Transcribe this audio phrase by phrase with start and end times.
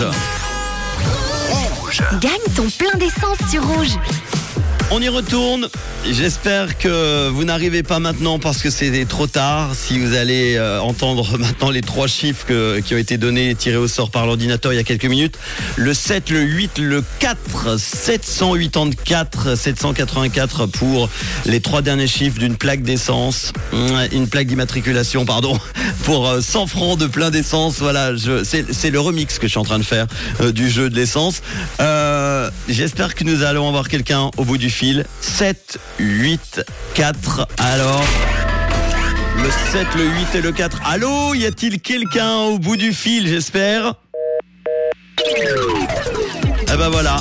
[0.00, 0.14] rouge.
[2.20, 3.96] Gagne ton plein d'essence sur Rouge.
[4.90, 5.68] On y retourne.
[6.10, 9.70] J'espère que vous n'arrivez pas maintenant parce que c'est trop tard.
[9.74, 13.78] Si vous allez euh, entendre maintenant les trois chiffres que- qui ont été donnés, tirés
[13.78, 15.38] au sort par l'ordinateur il y a quelques minutes.
[15.76, 21.08] Le 7, le 8, le 4, 784, 784 pour
[21.46, 25.58] les trois derniers chiffres d'une plaque d'essence, Hum, une plaque d'immatriculation, pardon,
[26.04, 27.76] pour euh, 100 francs de plein d'essence.
[27.78, 28.12] Voilà,
[28.44, 30.06] c'est le remix que je suis en train de faire
[30.42, 31.40] euh, du jeu de l'essence.
[31.80, 35.06] Euh, J'espère que nous allons avoir quelqu'un au bout du fil.
[35.22, 36.62] 7, 8,
[36.94, 37.48] 4.
[37.58, 38.04] Alors.
[39.42, 40.80] Le 7, le 8 et le 4.
[40.86, 43.94] Allô, y a-t-il quelqu'un au bout du fil, j'espère?
[45.26, 47.16] Eh ben voilà.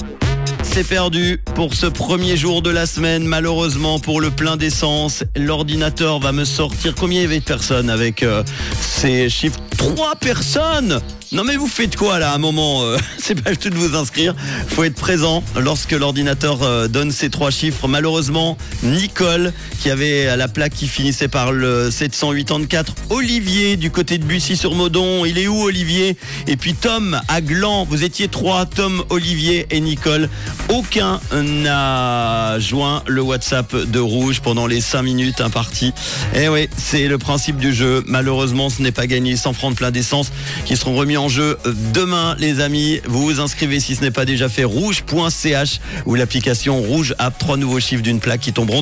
[0.64, 3.26] C'est perdu pour ce premier jour de la semaine.
[3.26, 7.92] Malheureusement, pour le plein d'essence, l'ordinateur va me sortir combien il y avait de personnes
[7.92, 8.44] avec euh,
[8.80, 11.02] ces chiffres Trois personnes
[11.34, 13.96] non mais vous faites quoi là à un moment euh, C'est pas juste de vous
[13.96, 14.36] inscrire.
[14.68, 17.88] Faut être présent lorsque l'ordinateur euh, donne ces trois chiffres.
[17.88, 24.26] Malheureusement, Nicole qui avait la plaque qui finissait par le 784, Olivier du côté de
[24.26, 25.26] Bussy-sur-Modon.
[25.26, 26.18] Il est où Olivier?
[26.46, 27.86] Et puis Tom à Gland.
[27.86, 30.30] Vous étiez trois, Tom, Olivier et Nicole.
[30.70, 35.94] Aucun n'a joint le WhatsApp de Rouge pendant les 5 minutes imparties.
[36.36, 38.04] Eh oui, c'est le principe du jeu.
[38.06, 39.36] Malheureusement, ce n'est pas gagné.
[39.36, 40.32] 100 francs de plein d'essence
[40.66, 41.58] qui seront remis en jeu
[41.94, 43.02] demain, les amis.
[43.06, 44.64] Vous vous inscrivez si ce n'est pas déjà fait.
[44.64, 47.38] Rouge.ch ou l'application Rouge App.
[47.38, 48.82] Trois nouveaux chiffres d'une plaque qui tomberont